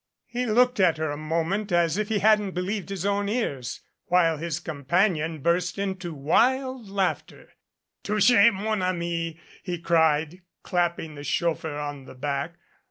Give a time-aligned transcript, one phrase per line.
[0.25, 4.37] He looked at her a moment as if he hadn't believed his own ears, while
[4.37, 7.53] his companion burst into wild laughter.
[8.07, 12.55] 160 DANGER "Touclie, mon ami," he cried, clapping the chauffeur on the back.